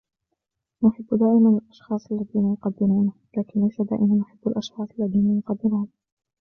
نحب 0.83 1.05
دائما 1.11 1.49
الأشخاص 1.57 2.11
الذين 2.11 2.53
يقدرونا, 2.53 3.11
لكن 3.37 3.61
ليس 3.65 3.81
دائما 3.81 4.15
نحب 4.15 4.39
الأشخاص 4.47 4.87
الذين 4.99 5.37
نقدرهم. 5.37 5.87